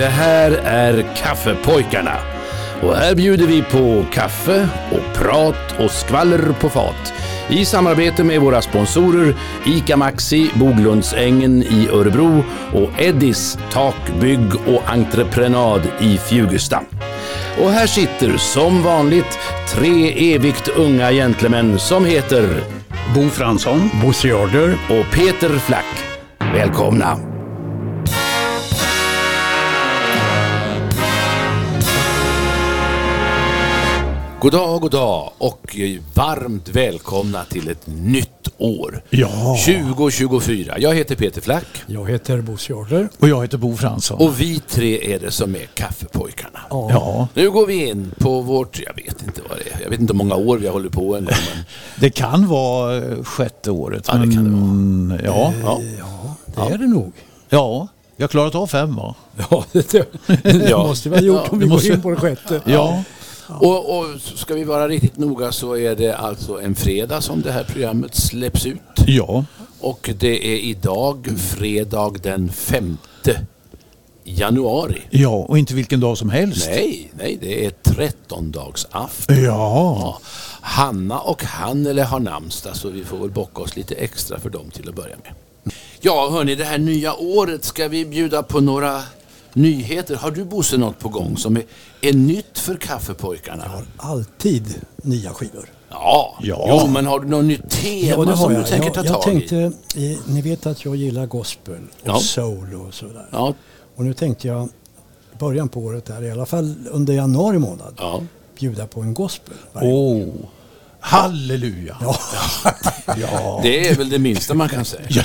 [0.00, 2.16] Det här är Kaffepojkarna.
[2.82, 7.12] Och här bjuder vi på kaffe och prat och skvaller på fat.
[7.48, 9.34] I samarbete med våra sponsorer
[9.66, 16.82] ICA Maxi, Boglundsängen i Örebro och Eddis Takbygg och Entreprenad i Fjugesta.
[17.62, 22.62] Och här sitter som vanligt tre evigt unga gentlemän som heter
[23.14, 23.90] Bo Fransson.
[24.04, 24.74] Bosse Jarder.
[24.88, 26.04] och Peter Flack.
[26.54, 27.29] Välkomna!
[34.40, 35.76] God dag, god dag och
[36.14, 39.02] varmt välkomna till ett nytt år.
[39.10, 39.56] Ja.
[39.66, 40.74] 2024.
[40.78, 43.08] Jag heter Peter Flack Jag heter Bosse Jarder.
[43.18, 44.18] Och jag heter Bo Fransson.
[44.20, 46.60] och vi tre är det som är Kaffepojkarna.
[46.70, 50.00] ja, Nu går vi in på vårt, jag vet inte vad det är, jag vet
[50.00, 51.34] inte hur många år vi har hållit på en gång.
[51.54, 51.64] Men,
[52.00, 54.04] det kan vara eh, sjätte året.
[54.08, 55.80] Ja, det kan det men, Ja, ja.
[56.68, 57.12] Det är det nog.
[57.48, 59.14] ja, jag har klarat av fem va?
[59.50, 59.90] Ja, det,
[60.42, 60.78] det Ja.
[60.86, 62.60] måste vi ha gjort Ja, om det vi går måste- in på det sjätte.
[62.64, 63.02] Ja,
[63.60, 67.52] Och, och ska vi vara riktigt noga så är det alltså en fredag som det
[67.52, 68.80] här programmet släpps ut.
[69.06, 69.44] ja.
[69.80, 72.96] Och det är idag fredag den 5
[74.24, 75.02] januari.
[75.10, 76.68] ja, och inte vilken dag som helst.
[76.70, 79.36] Nej, nej, det är trettondagsafton.
[79.44, 79.44] Ja,
[80.00, 80.20] Ja.
[80.60, 84.70] Hanna och Hannele har namnsdag så vi får väl bocka oss lite extra för dem
[84.70, 85.32] till att börja med.
[86.00, 89.02] Ja, hörni, det här nya året ska vi bjuda på några
[89.54, 90.14] nyheter.
[90.16, 91.62] Har du Bosse något på gång som är,
[92.00, 93.64] är nytt för kaffepojkarna?
[93.96, 95.68] Alltid nya skivor.
[95.90, 96.66] Ja, Ja.
[96.68, 99.72] Jo, men har du något nytt tema som du tänker jag, ta jag tag tänkte,
[99.94, 100.12] i?
[100.12, 102.18] eh, ni vet att jag gillar gospel och Ja.
[102.18, 103.26] soul och sådär.
[103.32, 103.54] Ja,
[103.96, 104.68] Och nu tänkte jag,
[105.38, 108.20] början på året här, i alla fall under januari månad, ja.
[108.58, 109.54] bjuda på en gospel.
[109.72, 110.22] varje gång.
[110.22, 110.34] åh,
[111.00, 111.96] halleluja.
[112.00, 112.18] Ja.
[113.20, 113.60] ja.
[113.62, 115.02] Det är väl det minsta man kan säga.
[115.08, 115.22] Ja,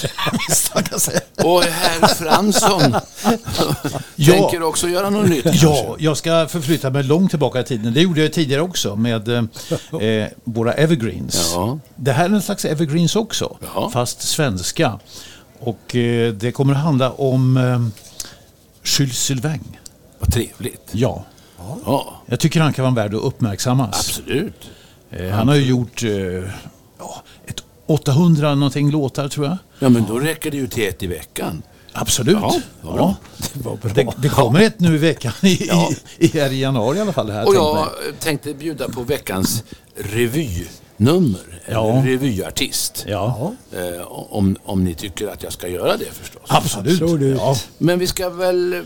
[0.50, 1.20] visst man kan säga.
[1.44, 2.82] Och herr Fransson
[4.16, 4.34] Ja.
[4.34, 5.46] tänker också göra något nytt.
[5.54, 7.94] Ja, jag ska förflytta mig långt tillbaka i tiden.
[7.94, 9.44] Det gjorde jag tidigare också med eh,
[10.02, 11.52] eh, våra evergreens.
[11.56, 11.80] Ja.
[11.96, 13.90] Det här är en slags evergreens också, Ja.
[13.94, 15.00] fast svenska.
[15.60, 17.80] Och eh, det kommer att handla om eh,
[18.98, 19.78] Jules Sylvain.
[20.20, 20.90] Vad trevligt.
[20.92, 21.24] Ja,
[21.86, 24.00] Ja, jag tycker han kan vara värd att uppmärksammas.
[24.00, 24.70] absolut.
[25.16, 26.10] Eh, han har ju gjort eh,
[27.00, 29.58] ja, ett 800 någonting låtar tror jag.
[29.80, 31.62] Ja, men då räcker det ju till ett i veckan.
[31.98, 32.38] Absolut.
[32.42, 33.16] Ja, bra.
[33.54, 33.92] Det var bra.
[33.94, 35.90] Det, det kommer ett nu i veckan, i, Ja.
[36.18, 37.30] i, i, här i januari i alla fall.
[37.30, 37.86] Här, Och jag mig.
[38.20, 39.64] tänkte bjuda på veckans
[39.96, 41.62] revynummer.
[41.70, 41.92] Ja.
[41.94, 43.06] En revyartist.
[43.08, 46.42] Ja, Eh, om, om ni tycker att jag ska göra det förstås.
[46.48, 47.02] absolut.
[47.02, 47.38] Absolut.
[47.40, 47.56] Ja.
[47.78, 48.82] Men vi ska väl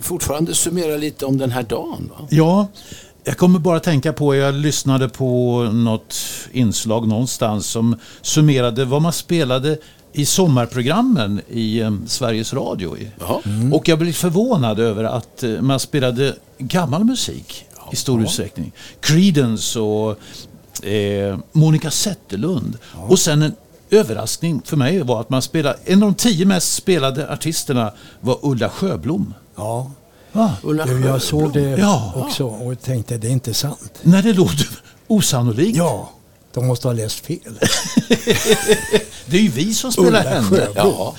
[0.00, 2.26] fortfarande summera lite om den här dagen va?
[2.30, 2.66] Ja,
[3.24, 6.16] jag kommer bara tänka på, jag lyssnade på något
[6.52, 9.78] inslag någonstans som summerade vad man spelade
[10.12, 12.96] i sommarprogrammen i eh, Sveriges Radio.
[13.20, 13.40] Jaha.
[13.72, 18.72] Och jag blev förvånad över att eh, man spelade gammal musik i stor utsträckning.
[19.00, 20.18] Creedence och
[20.86, 22.78] eh, Monica Zetterlund.
[22.94, 23.52] Och sen en
[23.90, 28.38] överraskning för mig var att man spelade, en av de tio mest spelade artisterna var
[28.42, 29.34] Ulla Sjöblom.
[29.56, 29.90] Ja,
[30.38, 30.52] Va?
[30.62, 32.12] Ulla du, jag såg det Ja.
[32.16, 33.92] också och tänkte det är inte sant.
[34.02, 34.68] När det låter
[35.06, 35.76] osannolikt.
[35.78, 36.10] Ja,
[36.54, 37.38] de måste ha läst fel.
[39.26, 40.68] Det är ju vi som spelar Ulla henne.
[40.74, 41.14] Ja.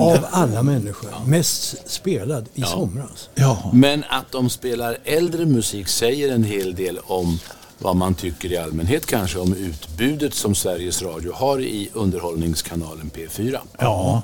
[0.00, 1.10] Av alla människor.
[1.26, 3.28] Mest spelad i somras.
[3.34, 3.70] Ja.
[3.72, 7.38] Men att de spelar äldre musik säger en hel del om
[7.78, 13.58] vad man tycker i allmänhet kanske om utbudet som Sveriges Radio har i underhållningskanalen P4.
[13.78, 14.22] Ja.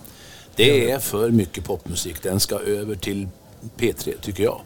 [0.57, 2.23] Det är för mycket popmusik.
[2.23, 3.29] Den ska över till
[3.79, 4.61] P3 tycker jag.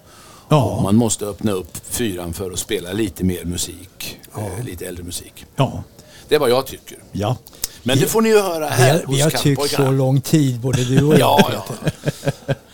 [0.49, 0.81] Ja.
[0.83, 4.19] Man måste öppna upp fyran för att spela lite mer musik.
[4.39, 5.47] Eh, lite äldre musik.
[5.57, 5.83] Ja.
[6.29, 6.99] Det är vad jag tycker.
[7.13, 7.37] Ja.
[7.83, 10.21] Men det får ni ju höra Vi här har, vi har hos tyckt så lång
[10.21, 11.41] tid, både du och jag.
[11.41, 11.77] Ja, ja.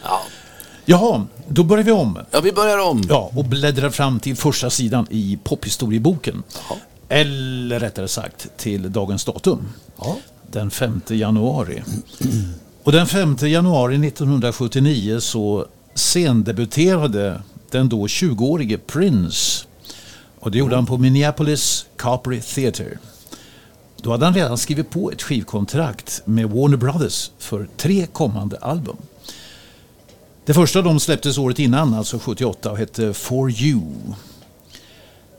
[0.03, 0.20] ja.
[0.85, 2.19] Jaha, då börjar vi om.
[2.31, 3.03] Ja, vi börjar om.
[3.09, 6.43] Ja, och bläddrar fram till första sidan i pophistorieboken.
[7.09, 9.69] Eller rättare sagt till dagens datum.
[9.99, 10.17] Ja.
[10.50, 11.82] Den 5 januari.
[12.82, 15.67] Och den 5 januari 1979 så
[15.99, 19.67] scendebuterade den då 20-årige Prince.
[20.39, 22.99] Och det gjorde han på Minneapolis Capri Theatre.
[24.03, 28.97] Då hade han redan skrivit på ett skivkontrakt med Warner Brothers för tre kommande album.
[30.45, 33.83] Det första de släpptes året innan, alltså 78, och hette For You.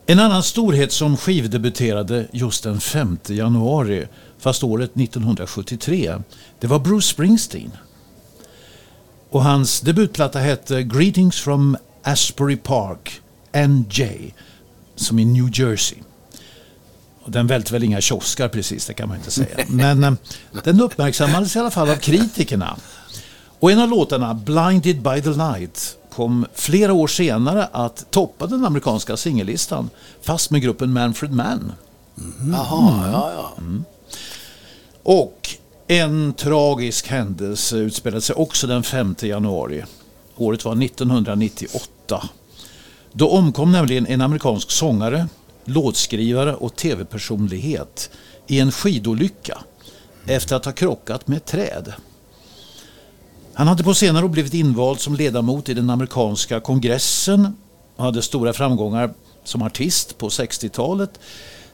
[0.06, 4.08] En annan storhet som skivdebuterade just den 5 januari,
[4.40, 6.16] fast året 1973,
[6.60, 7.72] det var Bruce Springsteen.
[9.30, 13.22] Och hans debutplatta hette Greetings from Asbury Park,
[13.68, 14.34] NJ,
[14.96, 15.98] som i New Jersey.
[17.24, 19.58] Och den välte väl inga kioskar precis, det kan man inte säga.
[19.68, 20.14] Men eh,
[20.64, 22.78] den uppmärksammades i alla fall av kritikerna.
[23.60, 28.66] Och en av låtarna, Blinded by the light, kom flera år senare att toppa den
[28.66, 29.90] amerikanska singellistan
[30.22, 31.72] fast med gruppen Manfred Mann.
[32.52, 33.64] Jaha, ja, ja.
[35.04, 35.59] Och
[35.92, 39.84] en tragisk händelse utspelade sig också den 5 januari.
[40.36, 42.30] Året var 1998.
[43.12, 45.28] Då omkom nämligen en amerikansk sångare,
[45.66, 48.10] låtskrivare och tv-personlighet
[48.48, 49.58] i en skidolycka
[50.26, 51.94] efter att ha krockat med ett träd.
[53.54, 57.58] Han hade på senare år blivit invald som ledamot i den amerikanska kongressen
[57.96, 59.14] och hade stora framgångar
[59.44, 61.20] som artist på 60-talet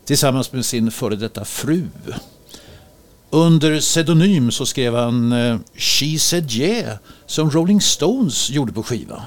[0.05, 1.87] tillsammans med sin före detta fru.
[3.29, 9.23] Under pseudonym så skrev han eh, She said yeah som Rolling Stones gjorde på skiva.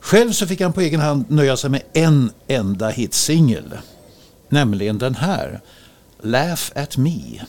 [0.00, 3.78] Själv så fick han på egen hand nöja sig med en enda hitsingel.
[4.48, 5.60] Nämligen den här,
[6.22, 7.40] Laugh at me.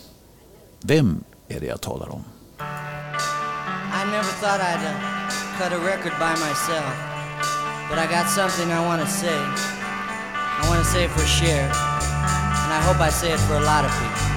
[0.81, 2.23] Vem är det jag talar om?
[2.59, 4.93] I never thought I'd uh,
[5.57, 6.93] cut a record by myself,
[7.89, 9.39] but I got something I want to say.
[10.63, 11.63] I want to say it for Cher,
[12.63, 14.30] and I hope I say it for a lot of people.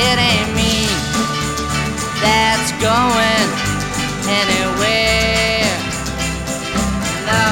[0.00, 0.86] It ain't me
[2.22, 3.48] that's going
[4.30, 5.66] anywhere.
[7.26, 7.46] No,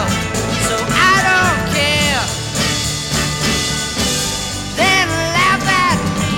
[0.69, 0.77] so
[1.11, 2.23] I don't care.
[4.79, 6.35] Then laugh at me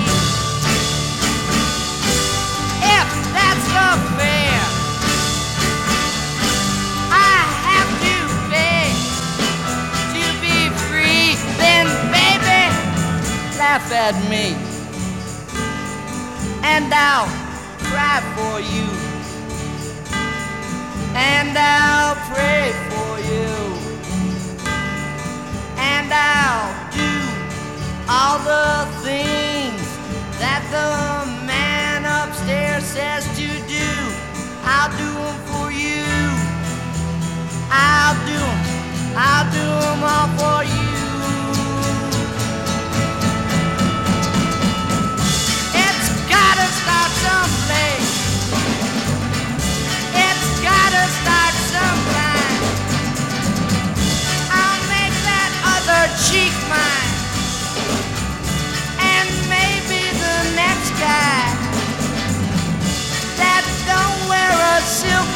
[2.97, 4.61] if that's the fair.
[7.11, 7.37] I
[7.69, 8.15] have to
[8.49, 8.89] pay
[10.15, 10.57] to be
[10.89, 11.37] free.
[11.61, 12.61] Then, baby,
[13.59, 14.55] laugh at me,
[16.71, 17.27] and I'll
[17.89, 18.87] cry for you,
[21.15, 23.51] and I'll pray for you,
[25.93, 26.69] and I'll
[27.01, 27.13] do
[28.07, 29.87] all the things
[30.37, 30.89] that the
[31.45, 33.89] man upstairs says to do.
[34.63, 35.28] I'll do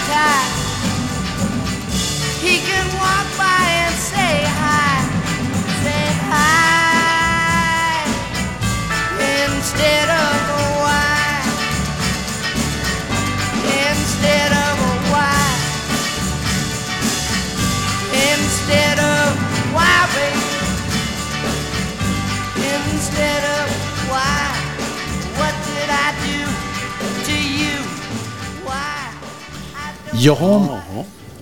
[0.06, 0.63] 十
[30.24, 30.80] Jaha,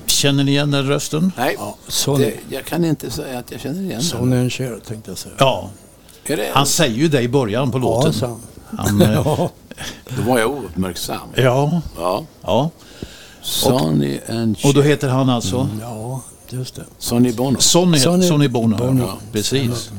[0.05, 1.31] känner ni igen den rösten?
[1.37, 1.57] Nej,
[1.87, 2.23] Sonny.
[2.25, 4.01] det, jag kan inte säga att jag känner igen den.
[4.01, 5.35] Sonny Cher tänkte jag säga.
[5.39, 5.69] Ja,
[6.25, 8.13] Är det, han säger ju det i början på Ja, låten.
[8.13, 8.39] sa han.
[8.77, 9.49] Han, eh, Ja,
[10.17, 11.19] Då var jag ouppmärksam.
[11.35, 12.25] ja, Ja.
[12.41, 12.69] ja.
[13.41, 16.83] Sonny and Och då heter han alltså ja, just det.
[16.97, 17.59] Sonny Bono.
[17.59, 18.77] Sonny, Sonny Sonny Bono.
[18.77, 19.03] Bono.
[19.03, 19.91] Ja, precis.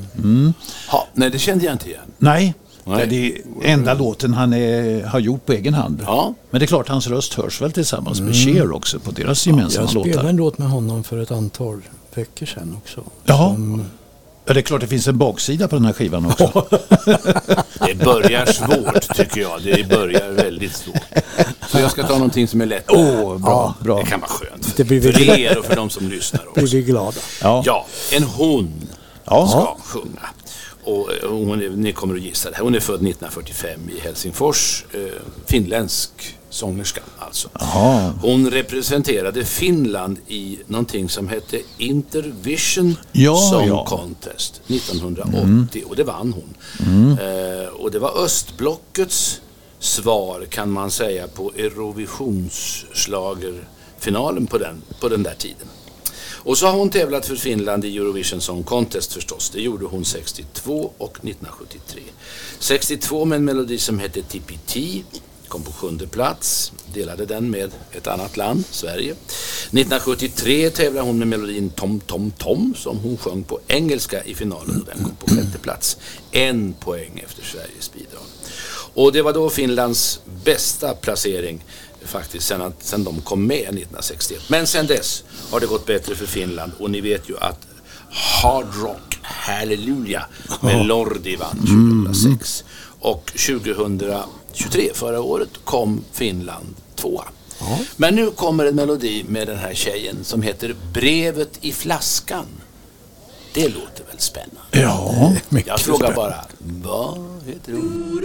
[0.92, 2.00] Ja, nej, det kände jag inte igen.
[2.18, 3.06] Nej, Nej.
[3.06, 6.02] det är enda låten han är, har gjort på egen hand.
[6.06, 6.34] Ja.
[6.50, 9.82] Men det är klart, hans röst hörs väl tillsammans med Cher också på deras gemensamma
[9.82, 10.28] Jag spelade låtar.
[10.28, 11.82] en låt med honom för ett antal
[12.14, 13.02] veckor sedan också.
[13.24, 13.54] Jaha.
[13.54, 13.84] Som-
[14.44, 16.66] Ja, det är klart det finns en baksida på den här skivan också.
[17.86, 19.62] Det börjar svårt tycker jag.
[19.62, 20.96] Det börjar väldigt svårt.
[21.68, 22.84] Så jag ska ta någonting som är lätt.
[22.88, 23.98] Åh, bra, bra.
[23.98, 24.76] Det kan vara skönt.
[24.76, 26.76] Det blir vi för er och för de som lyssnar blir också.
[26.76, 27.16] vi glada.
[27.42, 27.62] Ja.
[27.66, 28.72] Ja, en hon
[29.24, 29.48] Ja.
[29.48, 30.20] ska sjunga.
[30.84, 32.64] Och eh, hon är, ni kommer att gissa det här.
[32.64, 34.84] Hon är född 1945 i Helsingfors.
[34.92, 35.00] Eh,
[35.46, 36.10] finländsk
[36.50, 37.48] sångerska alltså.
[37.60, 38.14] Jaha.
[38.22, 43.84] Hon representerade Finland i någonting som hette Intervision Ja, Song ja.
[43.86, 46.54] Contest 1980 och det vann hon.
[47.18, 49.40] Eh, och det var östblockets
[49.78, 55.66] svar kan man säga på Eurovisionsschlagerfinalen på den, på den där tiden.
[56.44, 59.50] Och så har hon tävlat för Finland i Eurovision Song Contest förstås.
[59.50, 62.02] Det gjorde hon 62 och 1973.
[62.58, 64.76] 62 med en melodi som hette TPT.
[65.48, 69.12] kom på sjunde plats, delade den med ett annat land, Sverige.
[69.12, 74.80] 1973 tävlade hon med melodin Tom Tom Tom som hon sjöng på engelska i finalen
[74.80, 75.96] och den kom på sjätte plats.
[76.30, 78.22] En poäng efter Sveriges bidrag.
[78.94, 81.64] Och det var då Finlands bästa placering
[82.06, 84.40] faktiskt sen, att, sen de kom med 1961.
[84.48, 87.58] Men sen dess har det gått bättre för Finland och ni vet ju att
[88.10, 90.24] Hard Rock Hallelujah
[90.60, 91.58] med Lordi vann
[92.04, 92.64] 2006.
[93.00, 97.24] Och 2023, förra året, kom Finland tvåa.
[97.96, 102.46] Men nu kommer en melodi med den här tjejen som heter Brevet i flaskan.
[103.54, 104.60] Det låter väl spännande?
[104.70, 105.32] Ja,
[105.66, 108.20] Jag frågar bara, vad heter hon?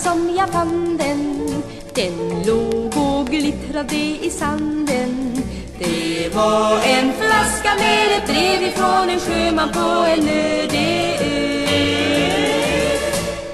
[0.00, 1.48] Som jag fann den.
[1.94, 5.42] Den låg och glittrade i sanden.
[5.78, 11.58] Det var en flaska med ett brev ifrån en sjöman på en öde ö.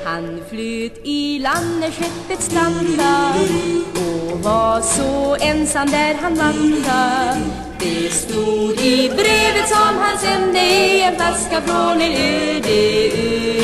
[0.05, 3.49] Han flöt i land när skeppet strandade
[3.95, 7.41] och var så ensam där han vandrade
[7.79, 13.55] Det stod i brevet som han sände i en flaska från en öde ö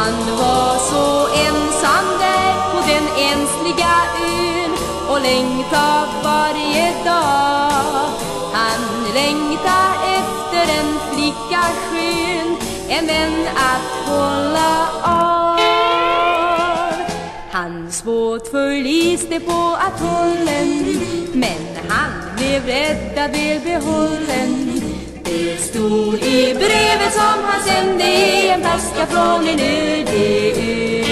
[0.00, 1.06] han var så
[1.46, 3.94] ensam där på den ensliga
[4.36, 4.72] ön
[5.10, 8.08] och längtade varje dag.
[8.52, 8.82] Han
[9.14, 12.56] längtade efter en flicka skön,
[12.88, 15.60] en vän att hålla av.
[17.52, 21.00] Hans båt förliste på atollen,
[21.32, 24.79] men han blev räddad väl behållen.
[25.30, 31.04] Det stod i brevet som han sände i en flaska från en öde ö.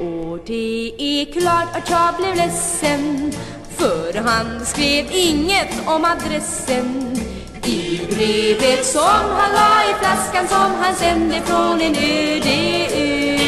[0.00, 3.32] Och det är klart att jag blev ledsen
[3.76, 7.16] för han skrev inget om adressen
[7.64, 13.38] i brevet som han la i flaskan som han sände från en öde ö.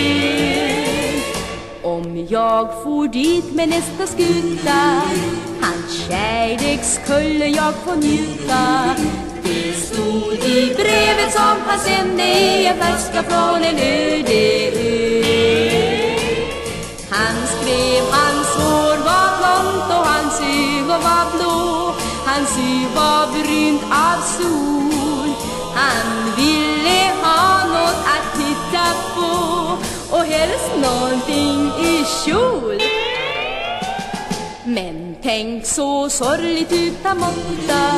[1.82, 5.02] Om jag for dit med nästa skuta
[6.08, 8.94] kärlek skulle jag få njuta.
[9.42, 15.24] Det stod i brevet som han sände i en flaska från en öde ö.
[17.10, 21.94] Han skrev hans hår var blont och hans ögon var blå.
[22.26, 25.34] Hans hy var brunt av sol.
[25.74, 29.32] Han ville ha något att titta på
[30.16, 32.93] och helst någonting i kjol.
[34.66, 37.90] Men tänk så sorgligt utan måtta.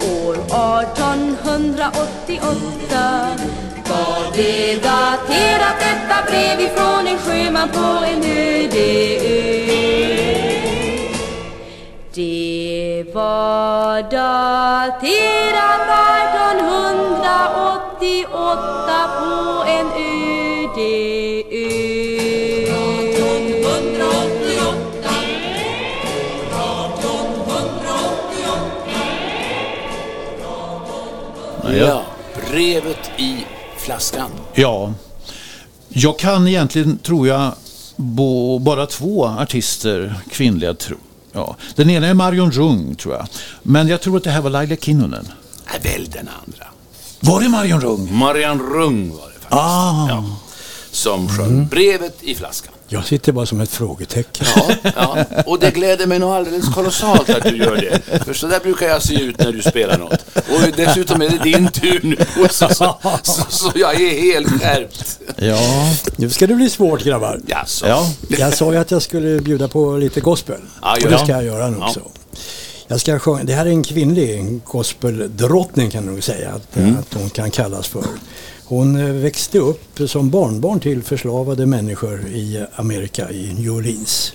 [0.00, 3.26] År 1888
[3.88, 9.66] Var det daterat detta brev ifrån en sjöman på en öde ö.
[12.14, 15.80] Det var daterat
[18.00, 21.09] 1888 på en öde ö.
[32.60, 33.46] Brevet i
[33.78, 34.30] flaskan.
[34.54, 34.94] Ja.
[35.88, 37.52] Jag kan egentligen, tror jag,
[37.96, 40.74] bo, bara två artister, kvinnliga.
[40.74, 40.96] Tro.
[41.32, 41.56] Ja.
[41.74, 43.26] Den ena är Marion Rung, tror jag.
[43.62, 45.28] Men jag tror att det här var Laila Kinnunen.
[45.70, 46.66] Nej, väl den andra.
[47.20, 48.18] Var det Marion Rung?
[48.18, 49.52] Marianne Rung var det faktiskt.
[49.52, 50.06] Ah.
[50.08, 50.24] Ja,
[50.90, 52.74] som sjöng brevet i flaskan.
[52.92, 54.46] Jag sitter bara som ett frågetecken.
[54.56, 58.24] Ja, ja, och det gläder mig nog alldeles kolossalt att du gör det.
[58.24, 60.24] För så där brukar jag se ut när du spelar något.
[60.34, 62.16] Och dessutom är det din tur nu.
[62.44, 65.18] Och Så, så, så, så jag är helt skärpt.
[65.36, 65.58] Ja.
[66.16, 67.40] Nu ska det bli svårt grabbar.
[67.46, 67.86] Jaså?
[67.88, 68.06] ja.
[68.38, 70.60] Jag sa ju att jag skulle bjuda på lite gospel.
[70.82, 71.94] Ja, och gör det ska jag göra nu Ja.
[72.90, 76.96] Jag ska sjunga, det här är en kvinnlig gospeldrottning kan du nog säga att, Mm.
[76.98, 78.04] att hon kan kallas för.
[78.64, 84.32] Hon eh, växte upp som barnbarn till förslavade människor i Amerika, i New Orleans.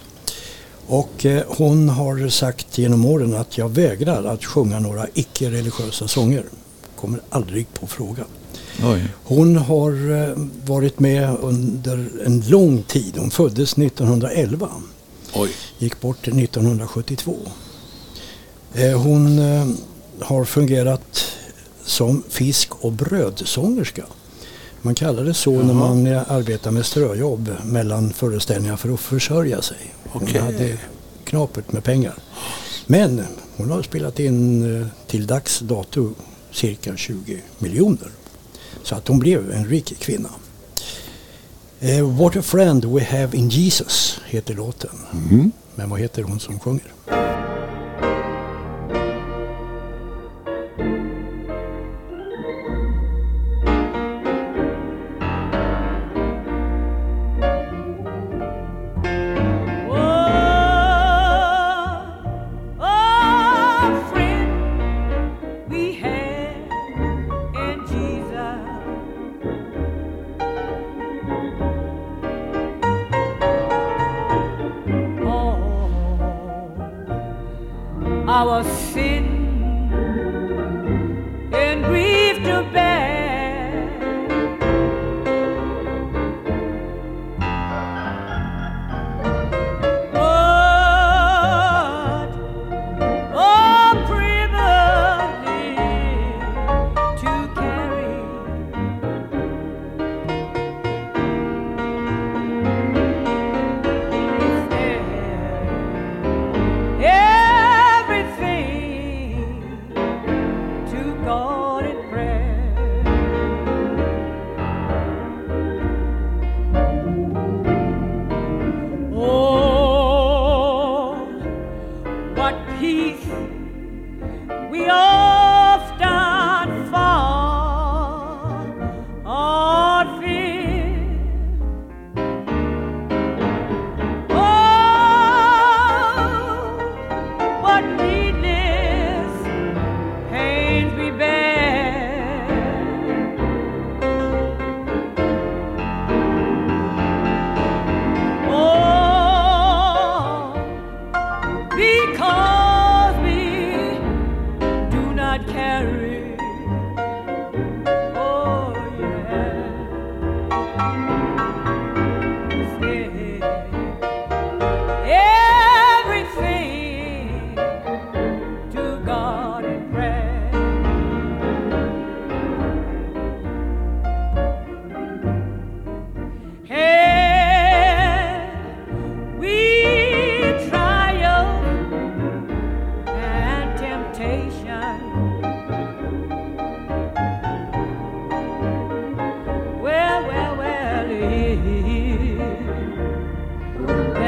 [0.88, 6.44] Och eh, hon har sagt genom åren att jag vägrar att sjunga några icke-religiösa sånger.
[6.96, 8.26] Kommer aldrig på frågan.
[8.84, 9.04] Oj.
[9.24, 13.14] Hon har eh, varit med under en lång tid.
[13.18, 14.70] Hon föddes 1911.
[15.34, 15.50] Oj.
[15.78, 17.36] Gick bort 1972.
[18.76, 19.68] Eh, Hon eh,
[20.20, 21.26] har fungerat
[21.86, 24.04] som fisk och brödsångerska.
[24.82, 29.78] Man kallar det så när man arbetar med ströjobb mellan föreställningar för att försörja sig.
[30.04, 30.78] Hon hade
[31.24, 32.14] knapert med pengar.
[32.88, 33.22] Men
[33.58, 36.14] hon har spelat in eh, till dags dato
[36.52, 38.10] cirka 20 miljoner.
[38.84, 40.30] Så att hon blev en rik kvinna.
[42.20, 44.90] What a friend we have in Jesus heter låten.
[45.76, 46.92] Men vad heter hon som sjunger?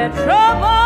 [0.09, 0.76] Trouble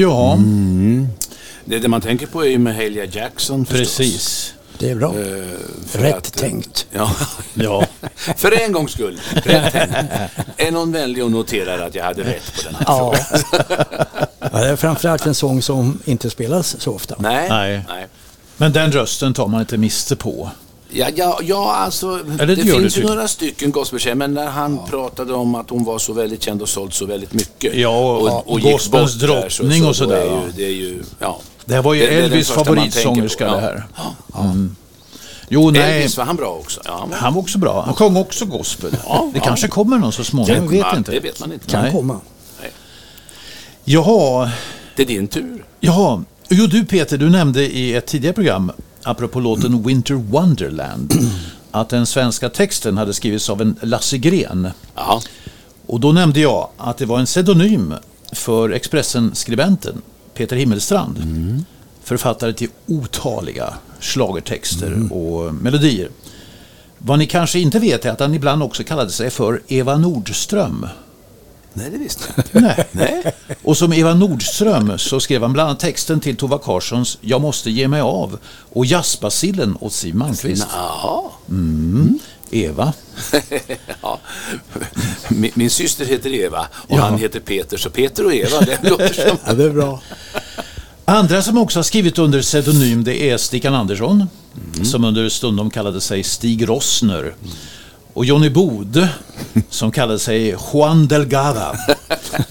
[0.00, 0.38] Ja,
[1.64, 3.96] Det, det man tänker på är ju Mahalia Jackson förstås.
[3.96, 4.54] precis.
[4.78, 5.14] Det är bra.
[5.20, 6.86] Eh, Rätt att- tänkt.
[6.92, 7.10] Ja.
[7.54, 7.86] Ja.
[8.36, 9.20] för en gångs skull.
[9.32, 9.94] Rätt tänkt.
[10.56, 13.14] Är någon vänlig och noterar att jag hade rätt på den här Ja.
[13.14, 13.64] frågan?
[14.52, 17.14] ja, det är framförallt en sång som inte spelas så ofta.
[17.18, 17.48] Nej.
[17.48, 17.84] Nej.
[17.88, 18.06] Nej.
[18.56, 20.50] Men den rösten tar man inte miste på.
[20.90, 23.04] Ja, ja, ja alltså, Eller det det finns ju typ.
[23.04, 26.68] några stycken gospeltjejer, men när han pratade om att hon var så väldigt känd och
[26.68, 27.74] sålt så väldigt mycket.
[27.74, 31.40] Ja, och gick gospelns bort där, drottning och sådär, ju, Det är ju, ja.
[31.64, 33.54] Det här var ju Det- Elvis man favoritsångerska Ja.
[33.54, 33.84] det här.
[34.40, 34.76] Mm.
[35.48, 35.96] Jo, nej.
[35.96, 36.80] Elvis var han bra också.
[36.84, 37.82] Ja, men- Han var också bra.
[37.82, 38.96] Han sjöng också gospel.
[39.06, 39.44] Ja, det ja.
[39.44, 41.12] kanske kommer någon så småningom, vi vet Ja, inte.
[41.12, 41.66] Det vet man inte.
[41.66, 41.92] Kan Nej.
[41.92, 42.20] komma.
[43.84, 44.50] Jaha,
[44.96, 45.64] Det är din tur.
[45.80, 46.24] jaha.
[46.48, 48.72] Jo, du Peter, du nämnde i ett tidigare program,
[49.04, 51.12] apropå låten Winter Wonderland,
[51.70, 54.68] att den svenska texten hade skrivits av en Lasse Gren.
[54.94, 55.22] Ja.
[55.86, 57.94] Och då nämnde jag att det var en pseudonym
[58.32, 60.02] för Expressen-skribenten
[60.34, 61.18] Peter Himmelstrand.
[62.02, 66.08] Författare till otaliga schlagertexter och melodier.
[66.98, 70.86] Vad ni kanske inte vet är att han ibland också kallade sig för Eva Nordström.
[71.74, 72.60] Nej, det visste jag inte.
[72.60, 72.84] Nej.
[72.92, 73.32] Nej.
[73.62, 77.70] Och som Eva Nordström så skrev han bland annat texten till Tova Karlssons Jag måste
[77.70, 78.38] ge mig av
[78.72, 80.66] och Jazzbasillen åt Siw Malmkvist.
[80.72, 81.22] Jaha.
[82.50, 82.92] Eva.
[84.02, 84.18] Ja.
[85.28, 87.02] Min, min syster heter Eva och Ja.
[87.02, 89.38] han heter Peter, så Peter och Eva, det låter som...
[89.46, 90.00] Ja, det är bra.
[91.04, 94.26] Andra som också har skrivit under pseudonym det är Stickan Andersson
[94.84, 97.34] som under stundom kallade sig Stig Rossner.
[98.14, 99.08] Och Johnny Bode
[99.70, 101.78] som kallade sig Juan Delgada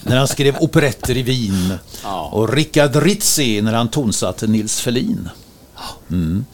[0.02, 1.74] när han skrev operetter i Wien.
[2.32, 5.30] Och Richard Rizzi när han tonsatte Nils Ferlin.
[6.10, 6.46] Mm.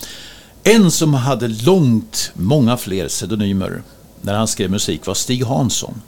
[0.63, 3.82] En som hade långt många fler pseudonymer
[4.22, 6.02] när han skrev musik var Stig Hansson.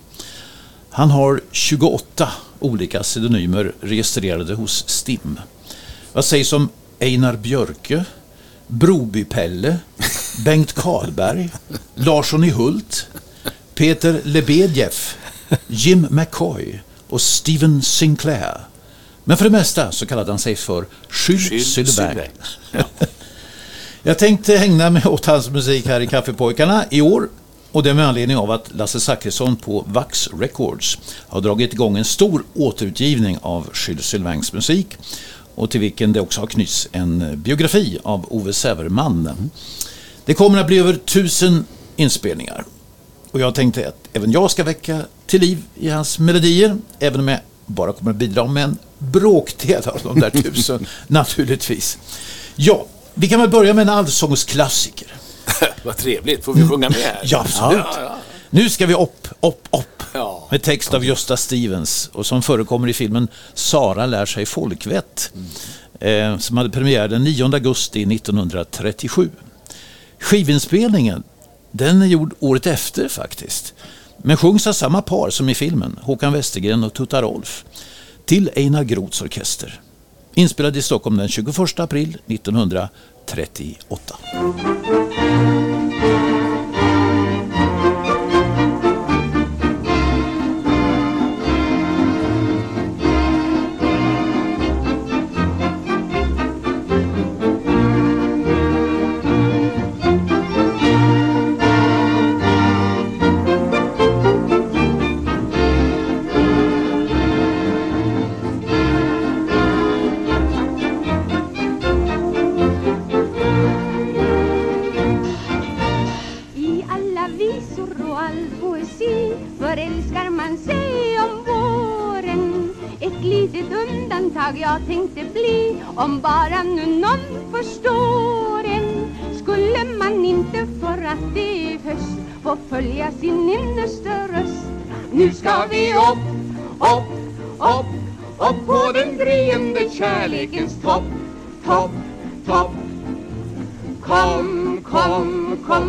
[0.89, 5.39] Han har 28 olika pseudonymer registrerade hos STIM.
[6.13, 8.05] Vad sägs om Einar Björke,
[8.71, 9.77] Broby-Pelle,
[10.45, 11.49] Bengt Karlberg,
[11.95, 13.07] Larsson i Hult,
[13.75, 14.95] Peter Lebedjew,
[15.67, 16.79] Jim McCoy
[17.09, 18.57] och Steven Sinclair.
[19.23, 20.85] Men för det mesta så kallade han sig för
[21.27, 22.19] Jules Sylvain.
[22.71, 22.83] Ja.
[24.03, 27.29] Jag tänkte ägna mig åt hans musik här i Kaffepojkarna i år.
[27.71, 32.05] Och det med anledning av att Lasse Zackrisson på Vax Records har dragit igång en
[32.05, 34.97] stor återutgivning av Jules Sylvains musik
[35.55, 39.49] och till vilken det också har knytts en biografi av Ove Säverman.
[40.25, 42.65] Det kommer att bli över tusen inspelningar.
[43.31, 47.27] Och jag tänkte att även jag ska väcka till liv i hans melodier, även om
[47.27, 51.97] jag bara kommer att bidra med en bråkdel av de där tusen, naturligtvis.
[52.55, 55.07] Ja, vi kan väl börja med en allsångsklassiker.
[55.83, 57.19] Vad trevligt, får vi sjunga med här?
[57.23, 57.85] Ja, absolut.
[57.95, 58.15] Ja, ja.
[58.53, 60.03] Nu ska vi upp, upp, upp.
[60.13, 60.47] Ja.
[60.51, 65.33] Med text av Gösta Stevens och som förekommer i filmen Sara lär sig folkvett.
[65.99, 69.29] Eh, som hade premiär den 9 augusti 1937.
[70.19, 71.23] Skivinspelningen,
[71.71, 73.73] den är gjord året efter faktiskt.
[74.17, 77.65] Men sjungs av samma par som i filmen, Håkan Westergren och Tutta Rolf.
[78.25, 79.81] Till Einar Groths orkester.
[80.33, 84.15] Inspelad i Stockholm den 21 april 1938.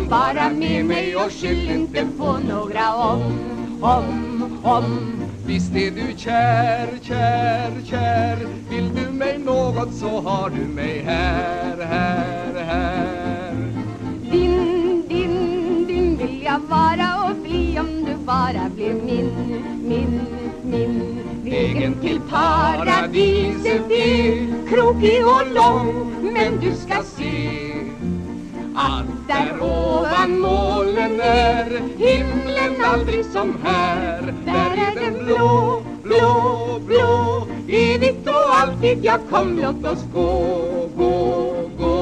[0.03, 3.21] Kom, bara med mig och skyll inte på några om,
[3.81, 5.13] om, om.
[5.45, 8.37] Visst är du kär, kär, kär.
[8.69, 13.53] Vill du mig något så har du mig här, här, här.
[14.31, 19.31] Din, din, din vill jag vara och bli om du bara blir min,
[19.87, 20.21] min,
[20.63, 21.19] min.
[21.43, 27.72] Vägen till paradiset är krokig och lång Men du ska se
[28.75, 34.33] att där ovan molnen är himlen aldrig som här.
[34.45, 41.53] Där är den blå, blå, blå Evigt och alltid, ja kom låt oss gå, gå,
[41.77, 41.93] gå.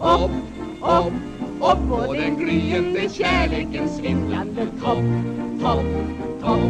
[0.00, 0.30] Upp,
[0.82, 1.12] upp,
[1.60, 5.04] upp på den gryende kärlekens svindlande topp,
[5.62, 5.84] topp,
[6.42, 6.60] topp.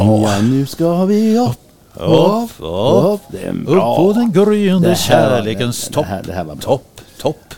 [0.00, 1.58] Ja, nu ska vi upp.
[1.94, 6.06] Upp, upp, Det är upp på den gryende Det kärlekens det topp.
[6.06, 6.62] här- det här var bra.
[6.64, 7.54] Topp, topp.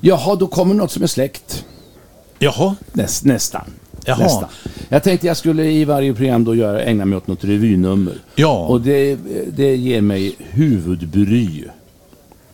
[0.00, 1.64] Jaha, då kommer något som är släkt.
[2.38, 3.64] Jaha, Näst, nästan.
[4.04, 4.18] Jaha.
[4.18, 4.48] nästan.
[4.88, 8.14] Jag tänkte jag skulle i varje program då göra, ägna mig åt något revynummer.
[8.34, 8.66] Ja.
[8.66, 9.18] Och det,
[9.56, 11.64] det ger mig huvudbry,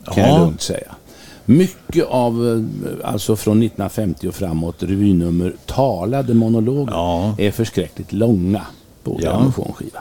[0.05, 0.29] kan Ja.
[0.29, 0.95] jag lugnt säga.
[1.45, 2.65] Mycket av,
[3.03, 7.35] eh, alltså från 1950 och framåt, revynummer, talade monologer, Ja.
[7.39, 8.63] är förskräckligt långa
[9.05, 9.31] på Ja.
[9.31, 9.99] grammofonskiva.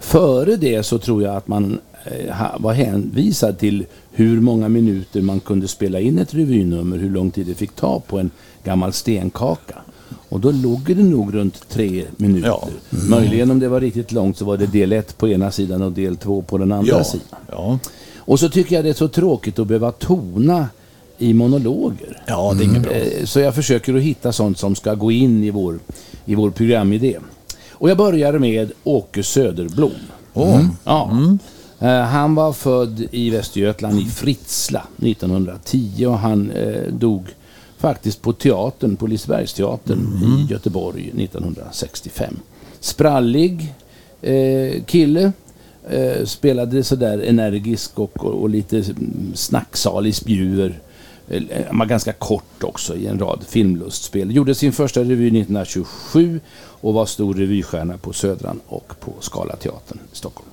[0.00, 5.40] Före det så tror jag att man eh, var hänvisad till hur många minuter man
[5.40, 8.30] kunde spela in ett revynummer, hur lång tid det fick ta på en
[8.64, 9.74] gammal stenkaka.
[10.28, 12.48] Och då låg det nog runt tre minuter.
[12.48, 12.68] Ja.
[12.90, 15.92] Möjligen om det var riktigt långt så var det del ett på ena sidan och
[15.92, 17.04] del två på den andra ja.
[17.04, 17.26] sidan.
[17.50, 17.78] Ja.
[18.18, 20.68] Och så tycker jag det är så tråkigt att behöva tona
[21.18, 22.22] i monologer.
[22.26, 22.92] ja, det är inget bra.
[22.92, 25.78] Eh, Så jag försöker att hitta sånt som ska gå in i vår,
[26.24, 27.18] i vår programidé.
[27.80, 29.90] Och jag börjar med Åke Söderblom.
[30.34, 30.66] Åh.
[30.84, 31.10] Ja.
[31.78, 37.26] Eh, Han var född i Västergötland i Fritsla 1910 och han eh, dog
[37.78, 42.36] faktiskt på teatern, på Lisebergsteatern i Göteborg 1965.
[42.80, 43.74] Sprallig
[44.22, 45.32] eh, kille.
[45.90, 50.80] Eh, spelade sådär energisk och, och, och lite mm, snacksalig spjuver.
[51.30, 54.36] Eh, Han var ganska kort också i en rad filmlustspel.
[54.36, 60.16] Gjorde sin första revy 1927 och var stor revystjärna på Södran och på Scalateatern i
[60.16, 60.50] Stockholm.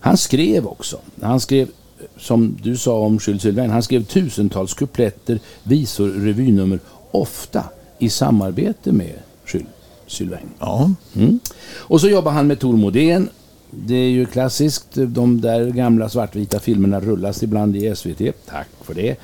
[0.00, 0.98] Han skrev också.
[1.22, 1.68] Han skrev,
[2.16, 7.64] som du sa om Jules Sylvain, han skrev tusentals kupletter, visor, revynummer, ofta
[7.98, 9.14] i samarbete med
[9.52, 9.68] Jules
[10.06, 10.48] Sylvain.
[10.58, 10.90] Ja.
[11.16, 11.40] Mm.
[11.76, 13.28] Och så jobbar han med Tor Modén.
[13.70, 14.86] Det är ju klassiskt.
[14.92, 18.46] De där gamla svartvita filmerna rullas ibland i SVT.
[18.46, 19.16] Tack för det.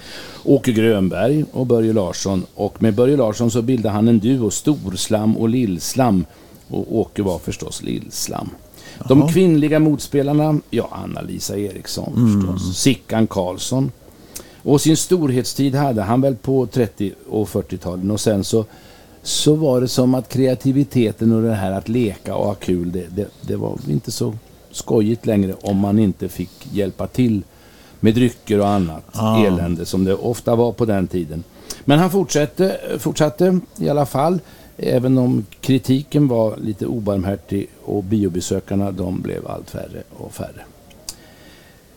[0.45, 2.47] Åke Grönberg och Börje Larsson.
[2.55, 6.25] Och med Börje Larsson så bildade han en duo, Storslam och Lillslam.
[6.69, 8.51] Och Åke var förstås Lillslam.
[9.09, 12.77] De kvinnliga motspelarna, ja, Anna-Lisa Eriksson förstås.
[12.77, 13.91] Sickan Karlsson.
[14.63, 18.11] Och sin storhetstid hade han väl på 30 och 40-talen.
[18.11, 18.65] Och sen så
[19.27, 23.07] så var det som att kreativiteten och det här att leka och ha kul, det,
[23.17, 24.35] det, det var inte så
[24.71, 27.43] skojigt längre om man inte fick hjälpa till
[28.01, 29.47] med drycker och annat Ah.
[29.47, 31.45] elände som det ofta var på den tiden.
[31.85, 34.41] Men han fortsatte, fortsatte i alla fall,
[34.77, 40.65] även om kritiken var lite obarmhärtig och biobesökarna de blev allt färre och färre.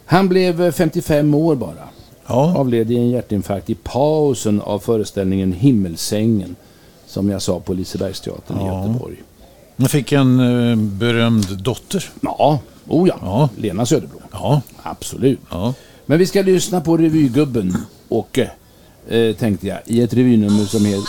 [0.06, 1.90] Han blev 55 år bara.
[2.28, 2.58] Ja.
[2.58, 6.56] Avled i en hjärtinfarkt i pausen av föreställningen Himmelsängen
[7.10, 8.88] som jag sa på Lisebergsteatern i Ja.
[8.88, 9.16] Göteborg.
[9.76, 12.10] Jag fick en eh, berömd dotter.
[12.22, 13.16] Ja, oh ja.
[13.22, 13.50] Ja.
[13.58, 14.22] Lena Söderblom.
[14.32, 14.62] Ja.
[14.84, 15.40] Absolut.
[15.52, 15.74] Ja.
[16.06, 17.78] Men vi ska lyssna på revygubben
[18.10, 18.52] Åke,
[19.08, 21.04] eh, tänkte jag, i ett revynummer som heter...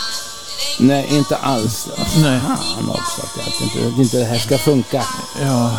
[0.79, 1.89] Nej, inte alls.
[2.23, 2.39] Nej.
[2.39, 5.03] Fan också, att, att, inte, att inte det här ska funka.
[5.41, 5.77] ja.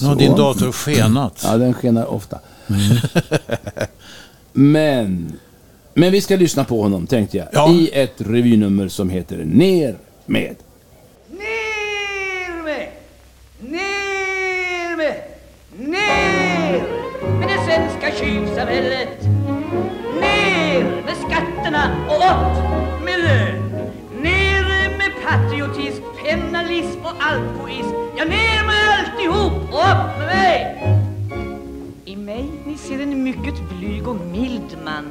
[0.00, 1.40] Nu har din dator skenat.
[1.44, 2.38] Ja, den skenar ofta.
[4.52, 5.32] men,
[5.94, 7.70] men vi ska lyssna på honom, tänkte jag, Ja.
[7.72, 10.56] i ett revynummer som heter Ner med.
[11.30, 12.88] Ner med,
[13.60, 15.14] ner med,
[15.78, 16.82] ner
[17.38, 19.22] med det svenska tjuvsamhället.
[20.20, 23.72] Ner med skatterna och upp med lön.
[24.22, 27.94] Ner med patriotism, pennalism och alkoholism.
[28.16, 30.76] Ja, ner med alltihop och upp med mig.
[32.04, 35.04] I mig ni ser en mycket blyg och mild man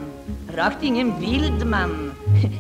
[0.56, 2.12] Rakt ingen vild man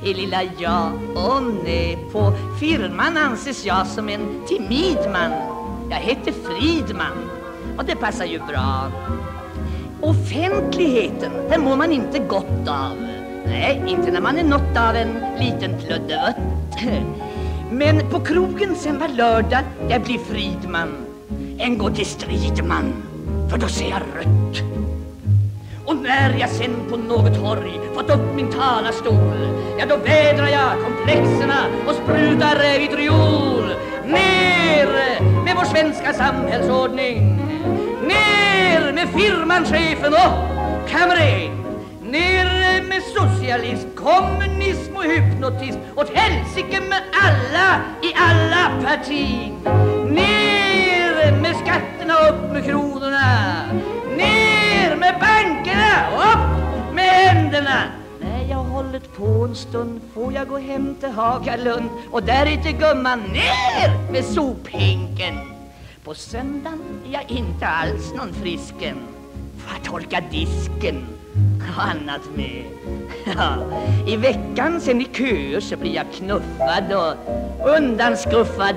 [0.03, 5.31] I lilla jag, åh nej På firman anses jag som en timid man.
[5.89, 7.29] Jag heter Fridman
[7.77, 8.91] Och det passar ju bra.
[10.01, 12.95] Offentligheten, den mår man inte gott av.
[13.45, 16.35] Nej, inte när man är något av en liten plöddevött
[17.71, 20.93] Men på krogen sen var lördag, där blir Fridman.
[21.57, 22.93] En går till strid man,
[23.49, 24.88] för då ser jag rött
[25.89, 29.49] och när jag sen på något torg fått upp min talarstol
[29.79, 33.69] Ja då vädrar jag komplexerna och sprutar vitriol
[34.05, 34.87] Ner
[35.43, 37.37] med vår svenska samhällsordning.
[38.01, 41.51] Ner med firman, chefen och kamrer
[42.03, 45.79] Ner med socialism, kommunism och hypnotism.
[45.95, 49.51] Åt helsike med alla i alla partier
[50.05, 53.19] Ner med skatterna upp med kronorna
[56.07, 57.83] upp med händerna!
[58.21, 62.79] När jag hållit på en stund får jag gå hem till Hagalund och där är
[62.79, 65.35] gumman ner med sophinken.
[66.03, 68.97] På söndagen är jag inte alls någon frisken.
[69.57, 71.05] Får jag torka disken
[71.75, 72.63] och annat med.
[73.37, 73.55] Ja,
[74.07, 77.13] I veckan sen i köer så blir jag knuffad och
[77.77, 78.75] undanskuffad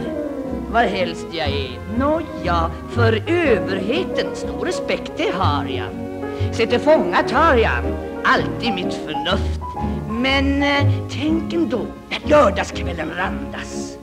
[0.73, 1.79] var helst jag är.
[1.99, 6.12] Nåja, för överheten stor respekt det har jag.
[6.53, 7.85] Se till fånga tar jag
[8.25, 9.61] alltid mitt förnuft.
[10.09, 13.97] Men eh, tänk ändå när lördagskvällen randas.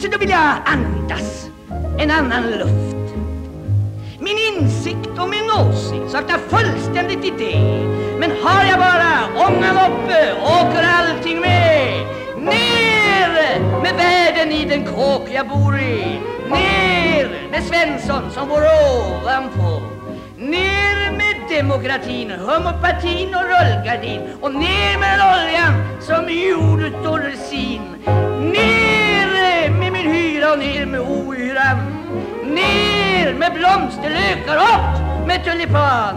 [0.00, 1.48] Så då vill jag andas
[1.98, 3.14] en annan luft.
[4.20, 7.58] Min insikt och min åsikt saknar fullständigt idé.
[8.18, 12.06] Men har jag bara ångan uppe åker allting med.
[12.38, 16.20] Ner med världen i den kåk jag bor i.
[16.50, 19.82] Ner med Svensson som bor ovanpå.
[20.38, 21.01] Ner
[21.56, 24.20] demokratin, homopatin och rullgardin.
[24.40, 27.82] Och ner med oljan som gjord utav resin.
[28.40, 31.78] Ner med min hyra och ner med ohyran.
[32.44, 36.14] Ner med blomsterlökar upp med tulipan.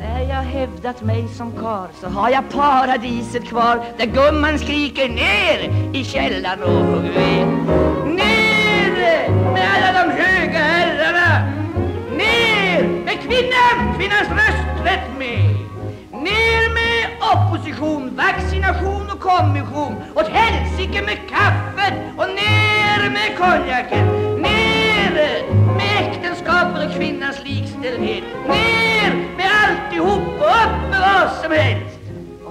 [0.00, 5.58] När jag hävdat mig som kar så har jag paradiset kvar där gumman skriker ner
[5.94, 7.46] i källaren och hugger ved.
[8.06, 11.52] Ner med alla de höga herrarna.
[12.16, 12.45] Ner
[13.06, 15.56] med kvinnan, kvinnans rösträtt med.
[16.12, 17.00] Ner med
[17.32, 19.94] opposition, vaccination och kommission.
[20.14, 24.06] Åt helsike med kaffet och ner med konjaken.
[24.42, 25.10] Ner
[25.76, 28.24] med äktenskapet och kvinnans likställdhet.
[28.48, 31.95] Ner med alltihop och upp med vad som helst.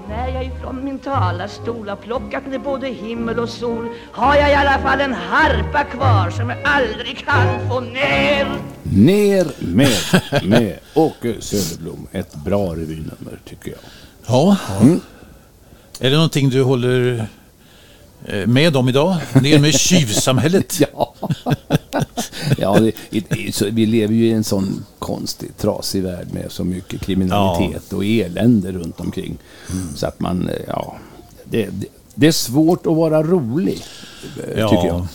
[0.09, 4.53] När jag ifrån min talarstol har plockat ner både himmel och sol har jag i
[4.53, 8.47] alla fall en harpa kvar som jag aldrig kan få ner.
[8.83, 12.07] Ner med, med Åke Söderblom.
[12.11, 13.79] Ett bra revynummer tycker jag.
[14.27, 14.57] Ja.
[15.99, 17.27] Är det någonting du håller
[18.25, 19.15] eh, med om idag?
[19.41, 20.79] Ner med tjuvsamhället.
[20.93, 21.13] Ja,
[22.65, 26.51] ja det, i- i- så vi lever ju i en sån konstig, trasig värld med
[26.51, 29.37] så mycket kriminalitet och elände runt omkring.
[29.95, 30.95] Så att man, eh, ja,
[31.43, 33.81] det, det, det är svårt att vara rolig,
[34.47, 34.69] eh, Ja.
[34.69, 35.07] tycker jag.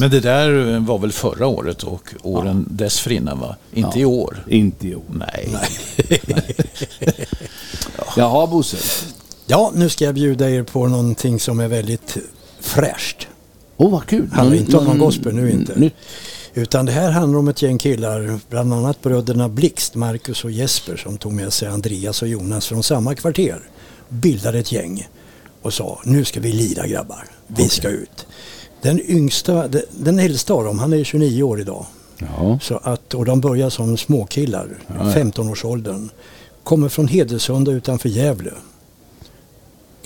[0.00, 3.56] Men det där var väl förra året och åren dessförinnan va?
[3.72, 4.02] Inte Ja.
[4.02, 4.44] i år.
[4.48, 5.02] Inte i år.
[5.08, 5.56] Nej.
[8.16, 8.76] Jaha, Bosse.
[9.46, 12.16] Ja, nu ska jag bjuda er på någonting som är väldigt
[12.60, 13.26] fräscht.
[13.76, 14.28] Åh, vad kul.
[14.32, 15.78] handlar inte om någon gospel nu inte.
[15.78, 15.94] Nytt.
[16.54, 20.96] Utan det här handlar om ett gäng killar, bland annat bröderna Blixt, Marcus och Jesper
[20.96, 23.60] som tog med sig Andreas och Jonas från samma kvarter.
[24.08, 25.08] Bildade ett gäng
[25.62, 28.26] och sa nu ska vi lira grabbar, vi ska ut.
[28.82, 31.86] Den yngsta, de- den äldsta av dem, han är 29 år idag.
[32.62, 35.04] Så att, och de börjar som småkillar, Ja, ja.
[35.22, 36.08] 15-årsåldern.
[36.62, 38.50] Kommer från Hedesunda utanför Gävle.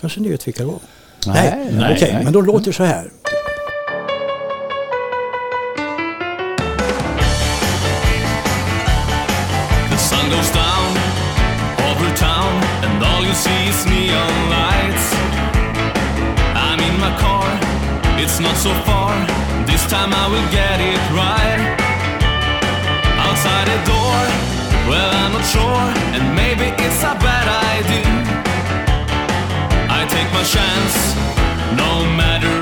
[0.01, 0.79] Kanske ni vet vilka det var?
[1.27, 2.25] Nej, nej, Okej, nej.
[2.25, 3.13] men då låter det så här.
[13.29, 15.07] You see is neon lights.
[16.57, 17.49] I'm in my car,
[18.17, 19.13] it's not so far.
[19.67, 21.61] This time I will get it right.
[23.27, 24.19] Outside the door,
[24.89, 25.85] well, I'm not sure,
[26.17, 28.15] and maybe it's a bad idea.
[29.99, 30.97] I take my chance,
[31.77, 32.58] no matter,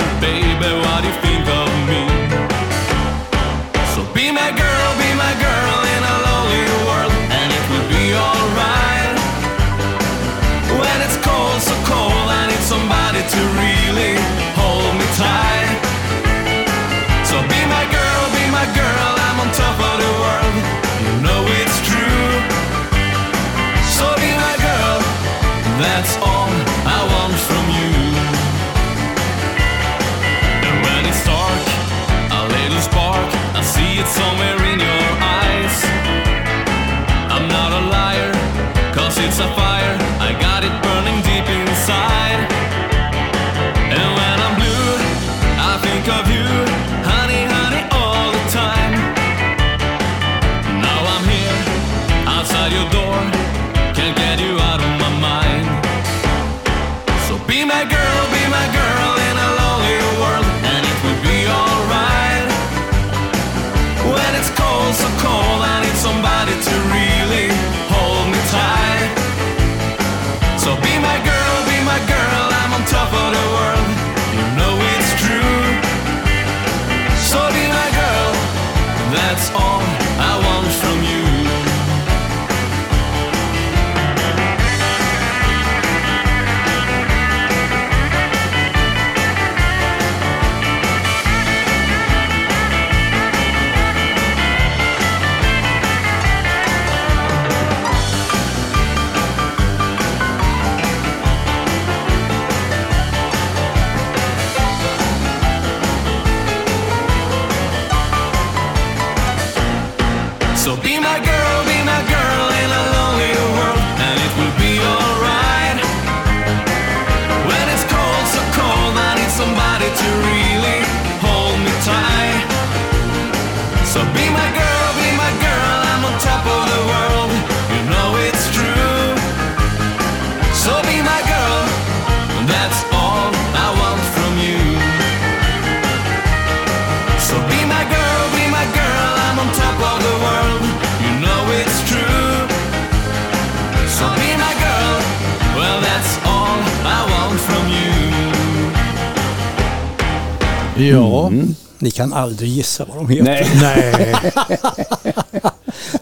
[150.90, 151.30] Ja.
[151.78, 153.24] Ni kan aldrig gissa vad de heter.
[153.24, 154.14] Nej, Nej.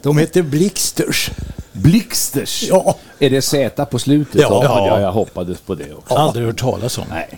[0.02, 1.30] De heter Blixters.
[1.72, 2.64] Blixters.
[2.68, 2.96] Ja.
[3.18, 4.40] Är det Z på slutet?
[4.40, 4.60] Ja.
[4.64, 6.14] ja, jag hoppades på det också.
[6.14, 7.04] Aldrig hört talas om.
[7.10, 7.28] Nej.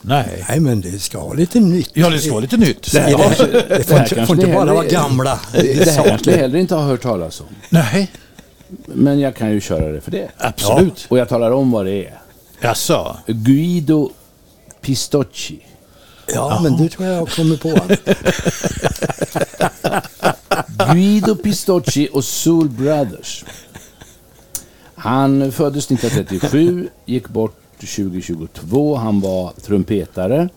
[0.00, 0.44] Nej.
[0.48, 1.90] Nej, men det ska vara lite nytt.
[1.94, 2.92] Ja, det ska vara lite nytt.
[2.92, 3.30] Det, Ja.
[3.38, 6.38] det, det får här inte, får inte ni bara vara gamla Det här kanske jag
[6.38, 7.46] heller inte har hört talas om.
[7.68, 8.10] Nej,
[8.86, 10.28] Men jag kan ju köra det för det.
[10.38, 11.06] absolut.
[11.08, 12.18] Och jag talar om vad det är.
[12.60, 13.16] Jaså?
[13.26, 14.10] Guido
[14.80, 15.58] Pistocchi.
[16.34, 17.80] Ja, men du tror jag har kommit på.
[20.92, 23.44] Guido Pistocchi och Soul Brothers.
[24.94, 28.96] Han föddes 1937, gick bort 2022.
[28.96, 30.48] Han var trumpetare,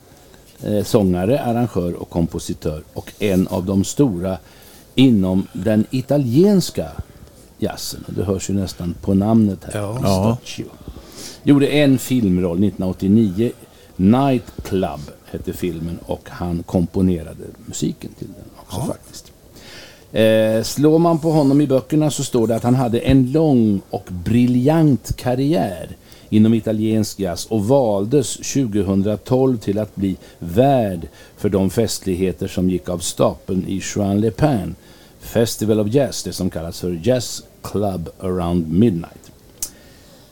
[0.63, 4.37] eh, sångare, arrangör och kompositör och en av de stora
[4.95, 6.87] inom den italienska
[7.57, 8.05] jazzen.
[8.07, 9.79] Det hörs ju nästan på namnet här.
[9.79, 9.93] Ja.
[9.95, 10.65] Pistocchio.
[11.43, 13.51] Gjorde en filmroll 1989.
[13.95, 14.99] Night Club
[15.31, 19.31] hette filmen och han komponerade musiken till den också faktiskt.
[20.11, 23.81] Eh, slår man på honom i böckerna så står det att han hade en lång
[23.89, 25.89] och briljant karriär
[26.29, 31.07] inom italiensk jazz och valdes 2012 till att bli värd
[31.37, 34.75] för de festligheter som gick av stapeln i Juan Le Pen
[35.19, 39.18] Festival of Jazz, det som kallas för Jazz Club Around Midnight.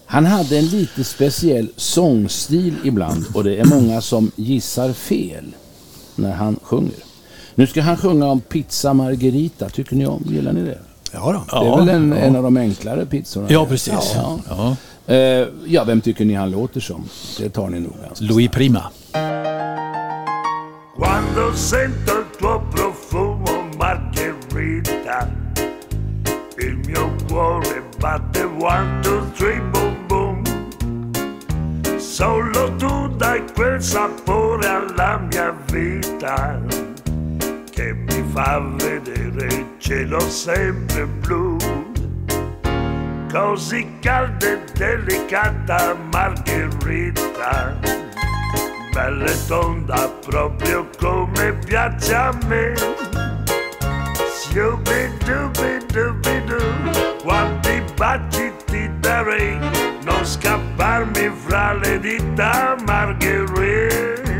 [0.09, 5.55] Han hade en lite speciell sångstil ibland och det är många som gissar fel
[6.15, 7.03] när han sjunger.
[7.55, 9.69] Nu ska han sjunga om pizza margherita.
[9.69, 10.23] Tycker ni om?
[10.25, 10.79] Gillar ni det?
[11.11, 11.59] Ja, då.
[11.59, 13.47] det är väl en, en av de enklare pizzorna?
[13.49, 14.11] Ja, precis.
[14.15, 14.39] Ja.
[14.49, 14.75] Ja.
[15.13, 17.09] Eh, ja, vem tycker ni han låter som?
[17.39, 18.83] Det tar ni nog ganska Louis Prima.
[20.97, 25.27] Quando sento il tuo profumo margherita
[26.59, 29.96] Il mio cuore batte one, two, three, boom
[32.17, 36.59] Solo tu dai quel sapore alla mia vita
[37.69, 41.57] Che mi fa vedere il cielo sempre blu
[43.31, 47.77] Così calda e delicata margherita
[48.91, 52.73] bella e tonda proprio come piace a me.
[54.33, 56.57] Shubi dubi dubi du,
[57.23, 59.57] quanti baci ti darei,
[60.03, 64.35] non scapparmi fra le dita, Margherita.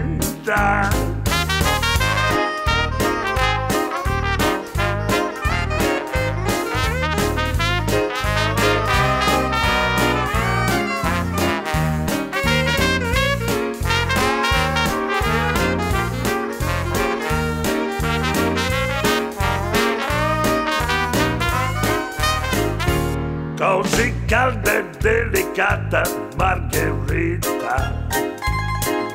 [23.68, 26.02] Così calda e delicata
[26.38, 28.08] Margherita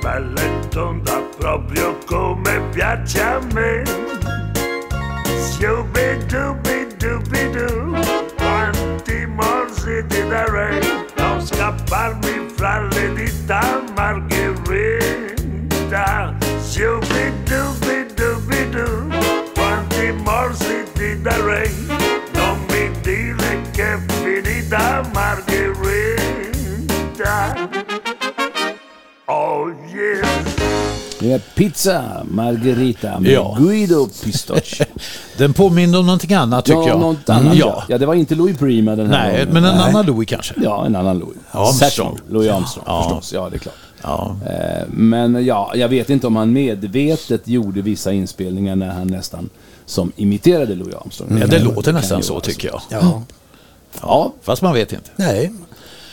[0.03, 3.83] Bella e tonda proprio come piace a me.
[5.41, 7.97] Shubi dubi dubi du
[8.37, 10.81] Quanti morsi ti darei?
[11.17, 15.25] Non scapparmi fra le dita Margherita
[16.61, 17.12] Shubi
[31.33, 33.57] Det är Pizza Margherita med Ja.
[33.61, 34.85] Guido Pistocchi.
[35.39, 37.01] Den påminner om någonting annat tycker ja, jag.
[37.01, 37.45] något annat.
[37.45, 37.85] Mm, ja.
[37.89, 37.99] ja.
[37.99, 39.55] det var inte Louis Prima den här Nej, gången.
[39.55, 39.89] men en Nej.
[39.89, 40.55] annan Louis kanske.
[40.63, 41.37] Ja, en annan Louis.
[41.51, 42.19] Armstrong.
[42.29, 43.03] Louis Armstrong Ja.
[43.03, 43.33] förstås.
[43.33, 43.75] Ja, det är klart.
[44.03, 44.37] Ja.
[44.47, 49.49] Eh, Men ja, jag vet inte om han medvetet gjorde vissa inspelningar när han nästan
[49.87, 51.39] som imiterade Louis Armstrong.
[51.41, 52.83] Ja, det låter kan nästan så tycker jag.
[52.89, 53.23] Ja.
[54.01, 55.11] Ja, Fast man vet inte.
[55.17, 55.53] Nej,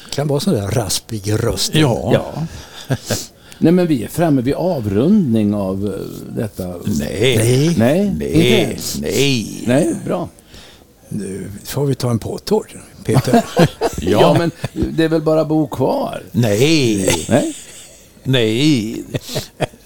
[0.09, 1.75] kan vara sån där raspig röst.
[1.75, 2.11] Ja.
[2.13, 2.45] ja.
[3.61, 6.67] Nej, men vi är framme vid avrundning av eh, detta.
[6.85, 7.75] Nej.
[7.77, 8.77] Nej, Nej, Nej.
[9.01, 9.63] Nej.
[9.67, 10.29] Nej, bra.
[11.09, 13.43] nu får vi ta en påtår, Peter.
[14.01, 14.35] Ja.
[14.39, 16.23] men det är väl bara bo kvar?
[16.31, 17.25] Nej.
[17.29, 17.53] Nej?
[18.23, 19.03] Nej.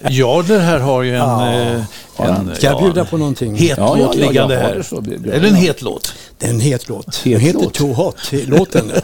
[0.08, 1.22] Ja, det här har ju en...
[1.40, 1.82] eh,
[2.18, 3.54] en Ska jag bjuda på någonting?
[3.56, 4.76] Het Ja, ja, låt ja, liggande jag har här.
[4.76, 5.02] det så.
[5.32, 6.14] Eller en het låt.
[6.38, 7.06] Det är en het låt.
[7.16, 7.74] Het Den heter låt.
[7.74, 8.92] Too Hot, låten.